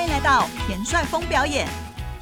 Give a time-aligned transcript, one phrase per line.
[0.00, 1.68] 欢迎来到田帅峰表演。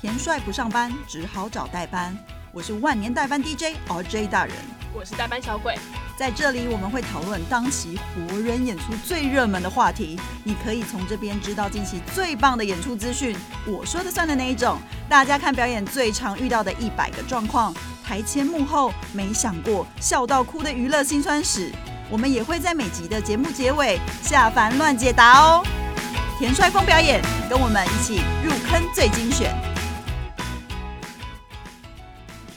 [0.01, 2.13] 田帅不上班，只好找代班。
[2.51, 4.57] 我是万年代班 DJ RJ 大人，
[4.93, 5.79] 我是代班小鬼。
[6.17, 13.37] 在这里我们会讨论当期活人演出最热门的话题，你可以从这边知道近期最棒的演出资讯。
[13.65, 17.73] 我说的算的那一种，大家看表演最常遇到的一百个状况，
[18.05, 21.71] 台前幕后没想过笑到哭的娱乐辛酸史。
[22.11, 25.63] 我们也会在每集的节目结尾下凡乱解答哦。
[26.39, 27.21] 田帅峰表演，
[27.51, 29.53] 跟我们一起入坑最精选。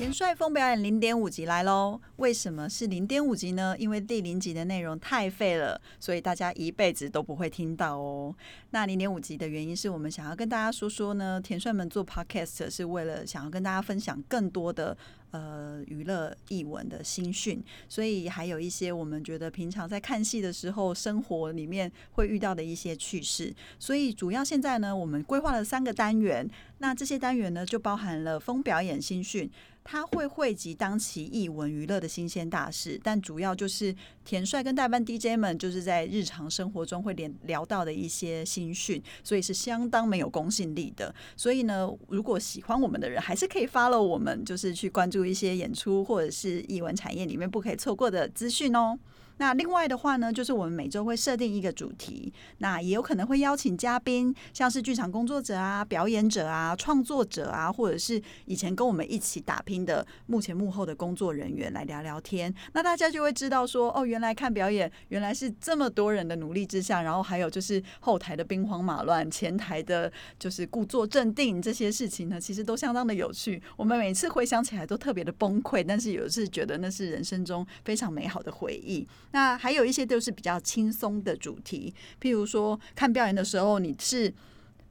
[0.02, 2.02] 田帅风表演零点五集来喽！
[2.16, 3.76] 为什么是零点五集呢？
[3.78, 8.36] 因为第零集的内容太废了，所以大家一辈子都不会听到哦。
[8.72, 14.98] 那零点五集的原因是我们想要跟大家说说呢，田帅们做 podcast 是为了想要跟大家分享更多的。
[15.32, 23.56] 呃，娱乐译文的新讯，所以还有一些我们觉得平常在看戏的时候，生活里面会遇到的一些趣事。
[23.80, 26.46] 所以主要现在呢，我们规划了三个单元，
[26.80, 29.50] 那这些单元呢，就包含了风表演新讯。
[29.84, 41.14] 它会汇集当期艺文娱乐的新鲜大事，但主要就是田帅跟代班 DJ 们就是在日常生活中会连聊到的一些新讯，所以是相当没有公信力的。
[41.36, 48.98] 所以呢，如果喜欢我们的人，还是可以 follow 我们，就是去关注一些演出或者是艺文产业里面不可以错过的资讯哦。
[49.42, 62.54] 那另外的话呢，就是我们每周会设定一个主题，那也有可能会邀请嘉宾，像是剧场工作者啊、表演者啊、创作者啊，或者是以前跟我们一起打拼的幕前幕后的工作人员来聊聊天。
[62.74, 73.60] 那大家就会知道说，哦，原来看表演原来是这么多人的努力之下，然后还有就是后台的兵荒马乱，前台的就是故作镇定这些事情呢，其实都相当的有趣。
[73.76, 79.08] 我们每次回想起来都特别的崩溃，但是有一次觉得那是人生中非常美好的回忆。
[79.32, 84.34] 那还有一些都是比较轻松的主题，譬如说看表演的时候，你是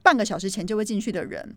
[0.01, 1.55] 半个小时前就会进去的人，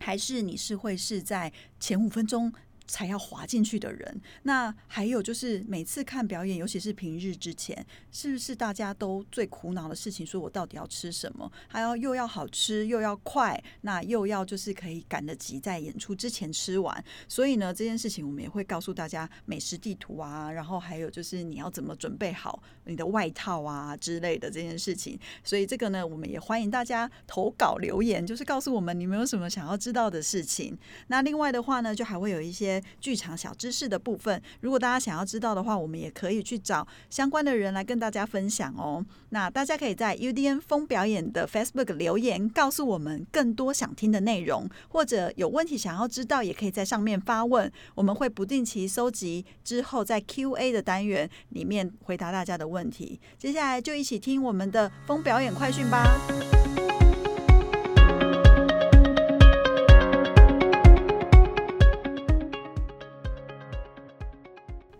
[0.00, 2.52] 还是你是会是在前五分钟？
[2.86, 10.24] 才要滑进去的人，那还有就是每次看表演，尤其是平日之前，是不是大家都最苦恼的事情？
[10.24, 11.50] 说我到底要吃什么？
[11.66, 17.04] 还要又要好吃，又要快，那又要就是可以赶得及在演出之前吃完。
[17.28, 25.18] 所以呢，这件事情我们也会告诉大家美食地图啊，然后还有就是你要怎么准备好你的外套啊之类的这件事情。
[25.42, 30.78] 所以这个呢，我们也欢迎大家投稿留言，就是告诉我们你们有什么想要知道的事情。
[31.08, 32.75] 那另外的话呢，就还会有一些。
[33.00, 39.04] 剧场小知识的部分，如果大家想要知道的话，我们也可以去找相关的人来跟大家分享哦。
[39.30, 53.20] 那大家可以在 UDN 风表演的 Facebook 留言，告诉我们更多想听的内容，或者有问题想要知道，也可以在上面发问，我们会不定期收集，之后在 Q&A 的单元里面回答大家的问题。
[53.38, 56.16] 接下来就一起听我们的风表演快讯吧。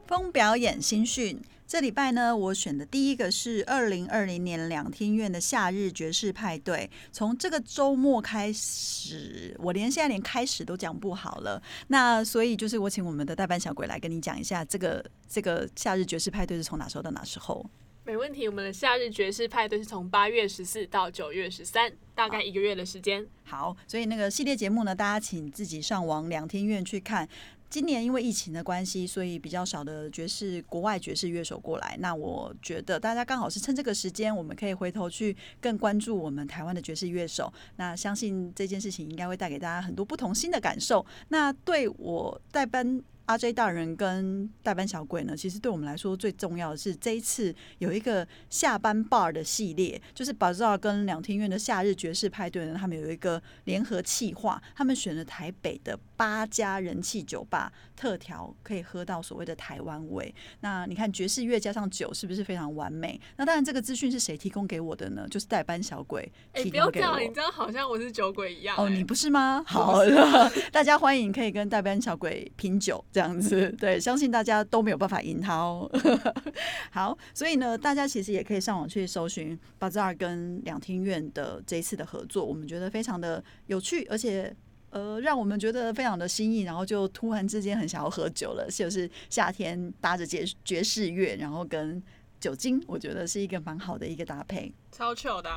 [0.07, 6.89] 风表演新讯，这礼拜呢，我选的第一个是二零二零年两厅院的夏日爵士派对。
[7.11, 11.61] 从这个周末开始，我连现在连开始都讲不好了。
[11.89, 17.69] 那所以就是我请我们的代班小鬼来跟你讲一下，这个这个夏日爵士派对是从哪时候到哪时候？
[18.05, 23.27] 没问题，我们的夏日爵士派对是从八月十四到九月十三，大概一个月的时间。
[23.43, 27.29] 好，所以那个系列节目呢，大家请自己上网两天院去看。
[27.69, 31.97] 今年因为疫情的关系，所以比较少的爵士国外爵士乐手过来。
[32.01, 37.53] 那我觉得大家刚好是趁这个时间，我们可以回头去更关注我们台湾的爵士乐手。
[37.77, 41.05] 那相信这件事情应该会带给大家很多不同新的感受。
[41.29, 43.03] 那对我代班。
[43.27, 60.33] 阿 J 大人跟代班小鬼呢，其实对我们来说最重要的是这一次有一个下班 bar 的系列，就是宝藏跟两厅院的夏日爵士派对呢，他们有一个联合企划，他们选了台北的八家人气酒吧，特调可以喝到所谓的台湾味。
[60.61, 63.21] 那你看爵士乐加上酒，是不是非常完美？
[63.37, 65.27] 那当然，这个资讯是谁提供给我的呢？
[65.29, 67.19] 就是代班小鬼提供给我。
[67.19, 68.77] 你这样好像我是酒鬼一样。
[68.79, 69.63] 哦，你不是吗？
[69.67, 73.05] 好了，大家欢迎可以跟代班小鬼品酒。
[73.17, 75.91] 这样子，对，相信大家都没有办法赢他哦。
[76.93, 84.55] 好，所以呢，大家其实也可以上网去搜寻巴扎尔跟两厅院的这一次的合作，我们觉得非常的有趣，而且
[84.91, 92.03] 呃，让我们觉得非常的新意，然后就突然之间很想要喝酒了，就是夏天搭着爵爵士乐，然后跟
[92.39, 95.51] 酒精，我觉得是一个蛮好的一个搭配，超糗的。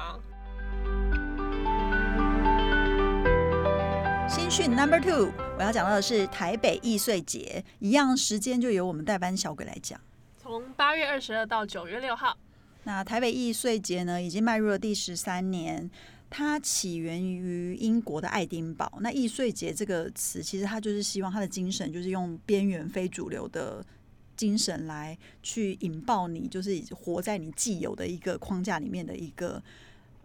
[4.50, 10.02] 新讯 Number Two，我要讲到的是台北易碎节，一样时间就由我们代班小鬼来讲。
[10.42, 12.36] 从八月二十二到九月六号，
[12.86, 15.88] 那台北易碎节呢，已经迈入了第十三年。
[16.32, 18.92] 它起源于英国的爱丁堡。
[19.02, 23.86] 那易碎节这个词，其实它就是希望它的精神就是用边缘非主流的
[24.36, 29.62] 精神来去引爆你，就是活在你既有的一个框架里面的一个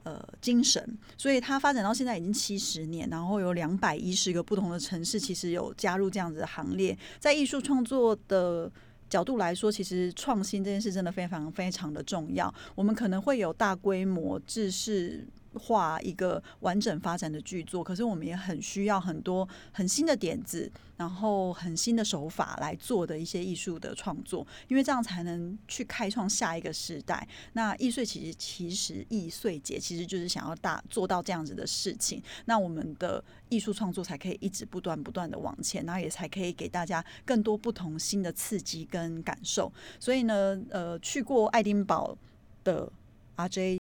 [0.05, 0.97] 呃精神。
[1.19, 8.71] 所以它发展到现在已经七十年，然后有两百一十个不同的城市，其实有加入这样子的行列，在艺术创作的。
[9.07, 12.53] 角度来说，其实创新这件事真的非常非常的重要。
[12.75, 15.25] 我们可能会有大规模制式
[15.59, 20.71] 化一个完整发展的剧作，可是我们也很需要很多很新的点子。
[20.97, 27.27] 然后很新的手法来做的一些艺术的创作，因为这样才能去开创下一个时代。
[27.55, 39.73] 那易碎其实其实易碎节其实就是想要大做到这样子的事情，那我们的艺术创作才可以一直不断不断的往前，然后也才可以给大家更多不同新的刺激跟感受。
[39.99, 42.17] 所以呢，呃，去过爱丁堡
[42.63, 42.89] 的
[43.37, 43.84] RJ。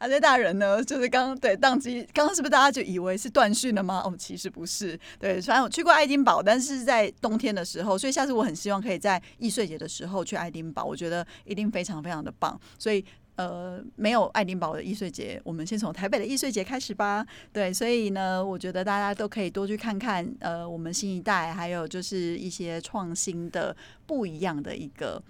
[0.00, 4.00] 啊，这大人呢，就是刚刚对宕机，刚刚是不是大家就以为是断讯了吗？
[4.02, 4.98] 哦，其实不是。
[5.18, 12.58] 对，虽然我去过爱丁堡，但是在冬天的时候，所以下次我很希望可以在易碎节的时候去爱丁堡，我觉得一定非常非常的棒。
[12.78, 13.04] 所以，
[13.36, 17.22] 呃，没有爱丁堡的易碎节，我们先从台北的易碎节开始吧。
[17.52, 23.76] 对，所以呢，我觉得大家都可以多去看看，呃，我们新一代，还有就是一些创新的、
[24.06, 25.22] 不一样的一个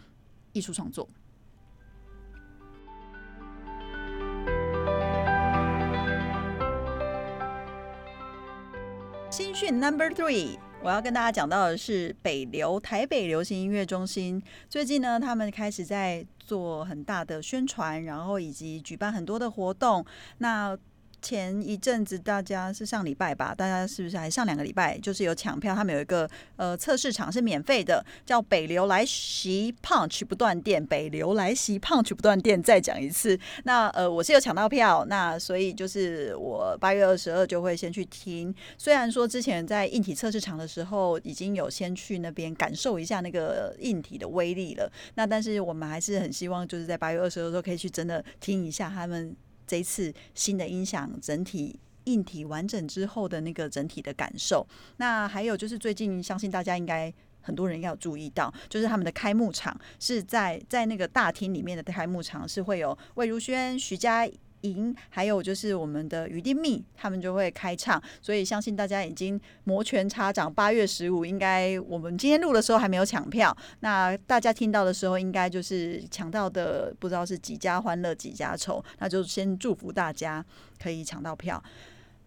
[0.53, 1.09] 艺术创作。
[9.61, 14.43] 讯 Number Three，我要跟大家讲到的是北流台北流行音乐中心。
[14.71, 20.03] 最近呢，他们开始在做很大的宣传，然后以及举办很多的活动。
[20.39, 20.75] 那
[21.23, 23.55] 前一阵子，大家是上礼拜吧？
[23.55, 24.99] 大家是不是还上两个礼拜？
[24.99, 30.85] 就是有抢票，他们有一个呃测试场是免费的，叫北流来袭 Punch 不断电。
[30.85, 33.39] 北流来袭 Punch 不断电，再讲一次。
[33.65, 38.55] 那呃，我是有抢到票，那所以就是我八月二十二就会先去听。
[38.79, 49.37] 虽然说之前在硬体测试场的时候已经有先去那边感受一下那个硬体的威力了，那但是我们还是很希望就是在八月二十二的时候可以去真的听一下他们。
[49.71, 64.29] 这一次新的音响整体硬体完整之后的那个整体的感受，那还有就是最近相信大家应该很多人要注意到，就是他们的开幕场是在在那个大厅里面的开幕场是会有魏如萱、徐佳。
[64.63, 70.53] 赢，还有就是我们的雨滴蜜，他们就会开唱，所以相信大家已经摩拳擦掌。
[70.53, 80.45] 八月十五，应该我们今天录的时候还没有抢票，那大家听到的时候，应该就是抢到的，不知道是几家欢乐几家愁，那就先祝福大家
[80.83, 81.63] 可以抢到票。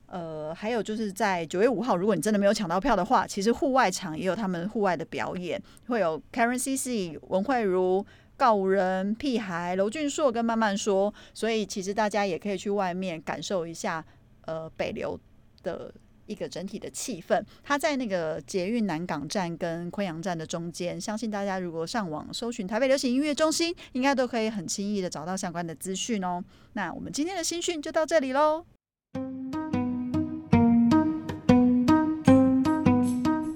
[0.07, 8.05] 呃，还有就是在九月五号，如果你真的没有抢到票的话，其实户外场也有他们户外的表演，会有 Karen C C、文慧茹。
[8.37, 14.03] 告人、屁孩、娄俊硕跟慢慢说，所以其实大家也可以去外面感受一下，
[14.45, 15.19] 呃，北流
[15.61, 15.93] 的
[16.25, 17.43] 一个整体的气氛。
[17.63, 26.43] 它在那个捷运南港站跟昆阳站的中间，相信大家如果上网搜寻台北流行音乐中心，应该都可以很轻易的找到相关的资讯哦。
[26.73, 28.65] 那我们今天的新讯就到这里喽。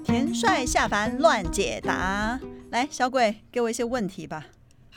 [0.04, 2.40] 田帅下凡乱解答，
[2.70, 4.46] 来，小鬼给我一些问题吧。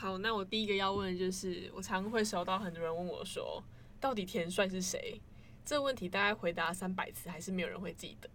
[0.02, 3.62] 好，那我第一个要问的就是，我常会收到很多人问我说，
[4.00, 5.20] 到底田帅是谁？
[5.64, 8.28] 这个问题大概回答三百次，还是没有人会记得。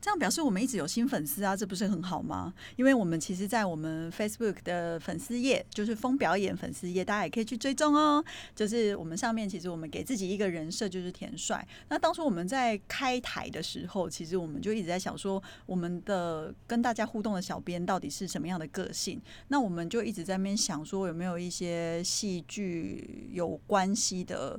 [0.00, 2.54] 这样表示我们一直有新粉丝啊，这不是很好吗？
[2.76, 8.24] 因为我们其实，在我们 Facebook 的粉丝页，就是风表演粉丝页，大家也可以去追踪哦。
[8.54, 11.66] 就是我们上面其实我们给自己一个人设，就是田帅。
[11.88, 19.20] 那当初我们在开台的时候，其实我们就一直在想说，我们的跟大家互动的小编到底是什么样的个性？
[19.48, 24.58] 那我们就一直在那边想说，有没有一些戏剧有关系的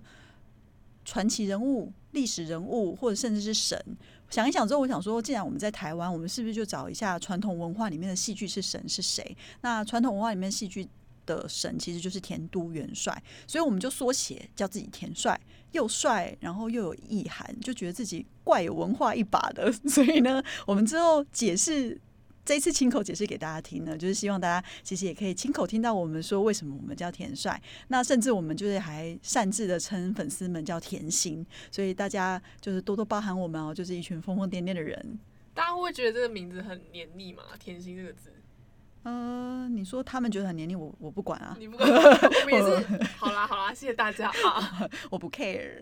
[1.10, 3.84] 传奇人物、历史人物，或者甚至是神。
[4.30, 9.36] 想一想之后，我想说，既然我们在台湾，我们是不是就找一下传统文化里面的戏剧是神是谁？
[9.62, 10.88] 那传统文化里面戏剧
[11.26, 15.40] 的神其实就是田都元帅，所以我们就缩写叫自己田帅，
[15.72, 19.72] 又帅，然后又有意涵，就觉得自己怪有文化一把的。
[19.90, 22.00] 所以呢，我们之后解释。
[22.50, 27.62] 这一次亲口解释给大家听呢，就是希望大家其实也可以亲口听到我们说为什么我们叫田帅。
[27.90, 35.20] 那甚至我们就是还擅自的称粉丝们叫甜心，所以大家就是多多包涵我们哦，就是一群疯疯癫癫的人。
[35.54, 37.44] 大家会觉得这个名字很黏腻吗？
[37.60, 38.34] 甜心这个字，
[39.04, 42.98] 呃，你说他们觉得很黏腻，我我不管啊，你不管，我们也是。
[43.16, 45.82] 好啦好啦，谢谢大家啊， 我不 care。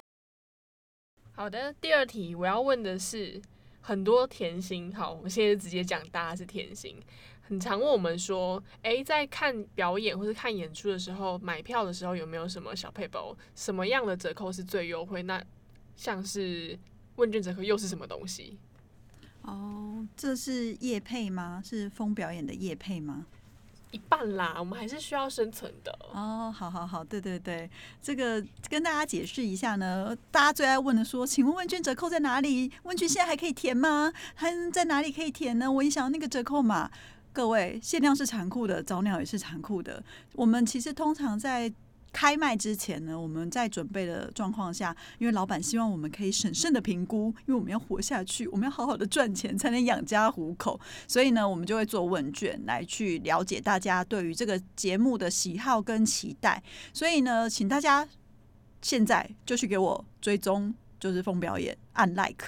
[1.32, 3.42] 好的，第二题我要问的是。
[3.82, 6.98] 很多甜心，好，我们现在直接讲大家是甜心。
[7.42, 13.34] 很常问我们说，诶，在看表演或是看演出的时候，买票的时候有没有什么小配包？
[13.56, 15.24] 什么样的折扣是最优惠？
[15.24, 15.42] 那
[15.96, 16.78] 像是
[17.16, 18.58] 问卷折扣又是什么东西？
[19.44, 21.62] 哦，这是叶配吗？
[21.64, 23.26] 是风表演的叶配吗？
[23.92, 25.92] 一半啦，我们还是需要生存的。
[26.12, 27.70] 哦，好好好，对对对，
[28.02, 32.72] 这个跟大家解释一下呢，大家最爱问的说，请问问卷折扣在哪里？
[32.84, 34.12] 问卷现在还可以填吗？
[34.36, 35.72] 还在哪里可以填呢？
[35.72, 36.92] 我一想那个折扣码。
[37.34, 40.04] 各位，限量是残酷的，早鸟也是残酷的。
[40.34, 41.72] 我们其实通常在。
[42.20, 56.60] 开卖之前呢，我们在准备的状况下，因为老板希望我们可以审慎的评估，因为我们要活下去，我们要好好的赚钱才能养家糊口， 所以呢，我们就会做问卷来去了解大家对于这个节目的喜好跟期待。
[56.92, 58.08] 所以呢，请大家
[58.82, 62.48] 现在就去给我追踪，就是风表演按 like，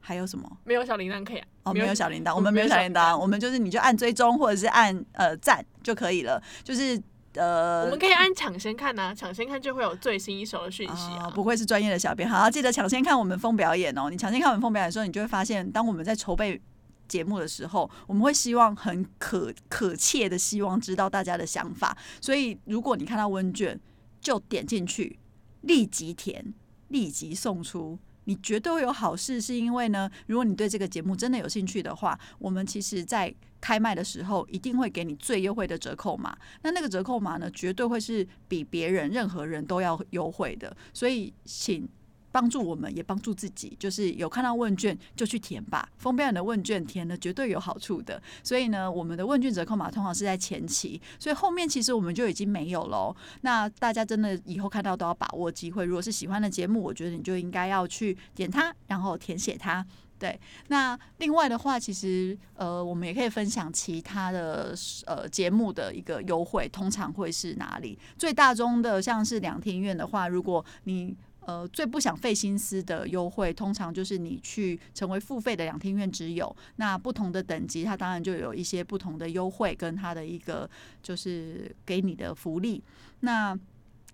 [0.00, 0.50] 还有什么？
[0.64, 1.46] 没有小铃铛可以啊？
[1.64, 6.98] 哦，没有小铃铛，我们没有小铃铛，我们就是你就按追踪或者是按呃赞就可以了，就是。
[7.34, 11.30] 呃，我们可以按抢先看呐，抢先看就会有最新一手的讯息啊。
[11.34, 14.08] 不愧是专业的小编，好，记得抢先看我们风表演哦。
[14.10, 16.60] 你抢先看我们风表演的时候，你就会发现，当我们在筹备
[17.08, 21.96] 节目的时候，我们会希望很可可切的希望知道大家的想法。
[22.20, 23.78] 所以，如果你看到问卷，
[24.20, 25.18] 就点进去，
[25.62, 26.54] 立即填，
[26.88, 27.98] 立即送出。
[28.26, 36.36] 你绝对会有好事，是因为呢，如果你对这个节目真的有兴趣的话，我们其实在开卖的时候一定会给你最优惠的折扣码。
[36.62, 40.76] 那那个折扣码呢，绝对会是比别人任何人都要优惠的。
[40.92, 41.88] 所以，请。
[42.34, 43.76] 帮助我们，也帮助自己。
[43.78, 48.20] 就是有看到问卷就去填吧，封面的问卷填了绝对有好处的。
[48.42, 53.14] 所以呢，我们的问卷折扣码通常是在前期，所以后面其实我们就已经没有了。
[53.42, 55.84] 那大家真的以后看到都要把握机会。
[55.84, 59.86] 如果是喜欢的节目，我觉得你就应该要去点它，然后填写它。
[60.24, 67.98] 对，那另外的话，其实呃，我们也可以分享其他的呃节目的一个优惠，通常会是哪里？
[68.16, 76.56] 最大宗的像是两天院的话，如果你呃，最不想费心思的优惠，通常就是你去成为付费的两厅院之友。
[76.76, 80.66] 那不同的等级，它当然就有一些不同的优惠，跟它的一个
[81.02, 82.82] 就是给你的福利。
[83.20, 83.54] 那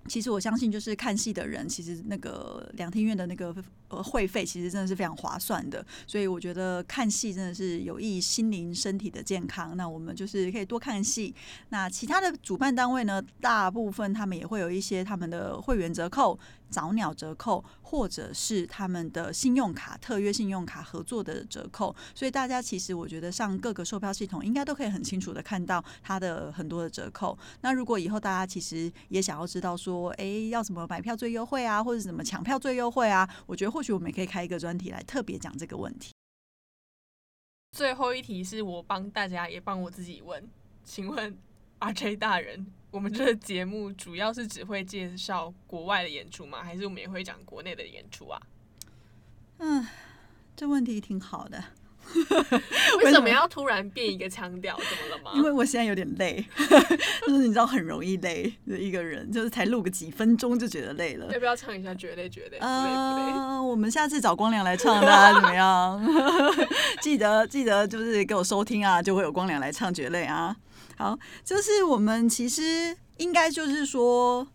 [0.09, 3.55] 其实我相信，就是看戏的人，其实那个两厅院的那个
[3.91, 5.85] 呃会费，其实真的是非常划算的。
[6.07, 9.77] 所以我觉得看戏真的是有益心灵身体的健康。
[9.77, 11.35] 那我们就是可以多看戏。
[11.69, 16.39] 那其他的主办单位呢，大部分他们也会有一些他们的会员折扣。
[16.71, 27.37] 早鸟折扣，或者是他们的信用卡特约信用卡合作的折扣，所以大家其实我觉得上各个售票系统应该都可以很清楚的看到它的很多的折扣。
[27.63, 36.13] 那如果以后大家其实也想要知道说，哎，要怎么买票最优惠啊，或者怎么抢票最优惠啊，我觉得会许我们也可以开一个专题来特别讲这个问题。
[37.73, 40.49] 最后一题是我帮大家也帮我自己问，
[40.85, 41.39] 请问
[41.79, 42.67] RJ 大人。
[42.91, 46.65] 我们这个节目主要是只会介绍国外的演出吗？
[46.65, 48.43] 还是我们也会讲国内的演出啊？
[49.59, 49.87] 嗯，
[50.57, 51.63] 这问题挺好的。
[53.03, 54.77] 为什么要突然变一个腔调？
[54.79, 55.31] 怎么了吗？
[55.35, 56.45] 因为我现在有点累，
[57.27, 61.33] 就是你知道很容易累的一个人，就是才录个几分钟就觉得累了。
[61.33, 62.59] 要不要唱一下《绝累绝累》？
[62.65, 66.01] 啊，我们下次找光良来唱，大 家怎么样？
[67.01, 70.57] 记得记得，就是给我收听啊，就会有光良来唱《绝累》啊。
[70.97, 74.47] 好，就是我们其实应该就是说，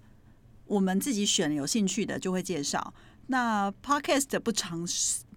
[0.67, 2.93] 我们自己选有兴趣的就会介绍。
[3.27, 4.85] 那 podcast 不常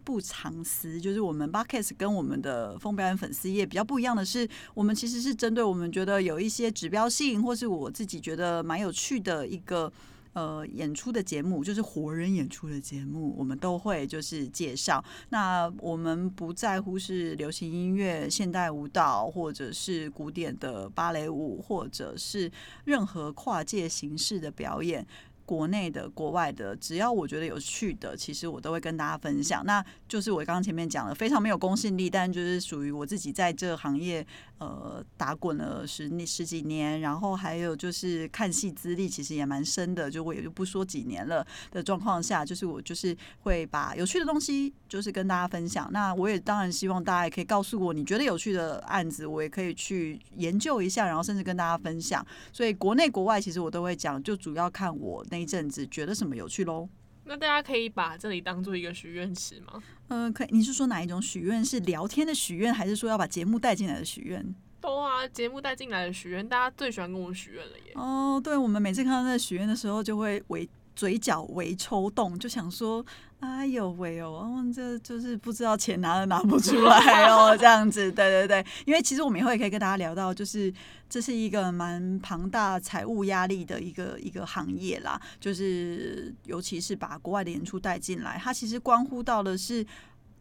[0.08, 9.92] 不常思，就是我们 Buckets 跟我们的风表演粉丝页比较不一样的是，我们其实是针对我们觉得有一些指标性，或是我自己觉得蛮有趣的一个。
[10.34, 15.02] 呃，演出的节目就是活人演出的节目，我们都会就是介绍。
[15.30, 22.48] 那我们不在乎是流行音乐、现代舞蹈，或者是古典的芭蕾舞，或者是
[22.84, 25.04] 任何跨界形式的表演。
[25.48, 29.64] 国内的、国外的，只要我觉得有趣的，其实我都会跟大家分享。
[29.64, 34.26] 那就是我刚刚前面讲的，非常没有公信力，但就是属于我自己在这个行业
[34.58, 45.88] 呃打滚了十十几年，然后还有就是看戏资历其实也蛮深的，就我也就不说几年了的状况下，就是我就是会把有趣的东西就是跟大家分享。
[45.90, 52.24] 那我也当然希望大家也可以告诉我你觉得有趣的案子，我也可以去研究一下，然后甚至跟大家分享。
[52.52, 55.38] 所以国内国外其实我都会讲，就主要看我那。
[55.38, 56.88] 一阵子觉得什么有趣喽？
[57.28, 59.82] 那大家可以把这里当做一个许愿池吗？
[60.08, 60.48] 嗯，可以。
[60.50, 61.62] 你是说哪一种许愿？
[61.62, 64.54] 是聊天的许愿，还是说要把节目带进来的许愿？
[64.80, 67.92] 都啊，节目带进来的许愿，大家最喜欢跟我许愿了耶。
[67.94, 70.66] 哦，对，我们每次看到那许愿的时候，就会为
[70.98, 73.06] 嘴角微抽动，就想说。
[73.40, 80.74] 哎呦喂哦，这就是不知道钱拿都拿不出来哦，这样子，对对对，因为其实我们以后也可以跟大家聊到，就是
[81.08, 89.86] 这是一个蛮庞大财务压力的一个一个行业啦，就是尤其是把国外的演出带进来，它其实关乎到的是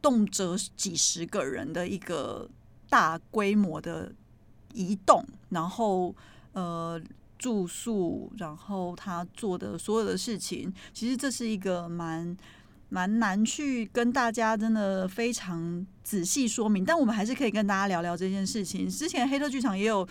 [0.01, 2.49] 动辄几十个人的一个
[2.89, 4.11] 大规模的
[4.73, 6.15] 移动，然后
[6.53, 6.99] 呃
[7.38, 12.36] 住宿，然后他做的所有的事情，其实这是一个蛮。
[12.89, 18.88] 蛮难去跟大家真的非常仔细说明，但我们还是可以跟大家聊聊这件事情。
[18.88, 20.08] 之前黑特剧场也有。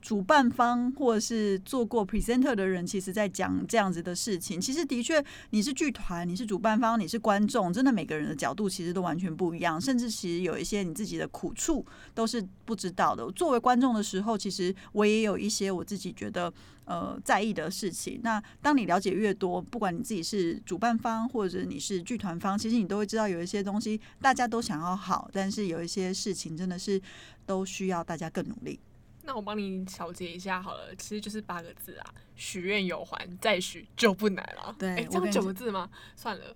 [0.00, 4.60] 主办方或者是做过 presenter 的人，其实在讲这样子的事情。
[4.60, 9.80] 其实的确，你是剧团，你是主办方，你是观众，真的每个人的角度其实都完全不一样。
[9.80, 11.84] 甚至其实有一些你自己的苦处
[12.14, 13.30] 都是不知道的。
[13.32, 16.52] 作为观众的时候，其实我也有一些我自己觉得
[16.84, 18.20] 呃在意的事情。
[18.22, 27.00] 那当你了解越多，不管你自己是主办方或者你是剧团方，其实你都会知道有一些东西大家都想要好，但是有一些事情真的是
[27.46, 28.80] 都需要大家更努力。
[29.24, 34.74] 那我帮你小结一下好了，其实就是八个字啊，许愿有还，再许就不难了。
[34.78, 35.88] 对，这样九个字吗？
[36.14, 36.54] 算了，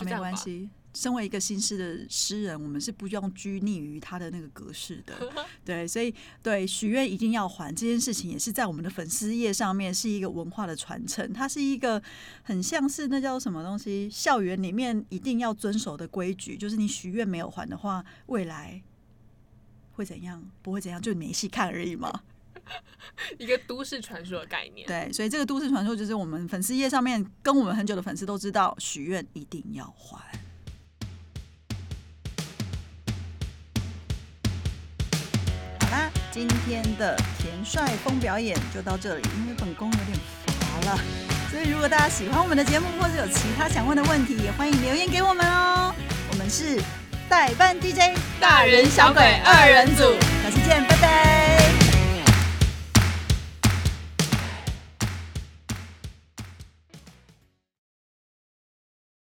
[0.00, 0.68] 没关系。
[0.94, 5.14] 身为一个新诗的诗人，我们是不用拘泥于他的那个格式的。
[5.64, 11.32] 对，所以对许愿一定要还这件事情，也是在我们的粉丝页上面是一个文化的传承。
[11.32, 12.02] 它是一个
[12.42, 18.82] 很像是那叫什么东西，校园里面一定要遵守的规矩，就是你许愿没有还的话，未来。
[19.92, 20.42] 会怎样？
[20.62, 22.22] 不会怎样，就没戏看而已嘛。
[23.38, 24.86] 一个都市传说的概念。
[24.86, 30.18] 对，所以这个都市传说就是我们粉丝页上面跟我们很久的粉丝都知道，许愿一定要还。
[35.80, 40.98] 好啦，今天的田帅峰表演就到这里，因为本宫有点乏了，
[41.50, 45.92] 所以如果大家喜欢我们的节目，或者有其他想问的问题，也欢迎留言给我们哦。
[46.30, 46.80] 我们是。
[47.28, 51.61] 代班 DJ，大人小鬼二人组，下次见，拜拜。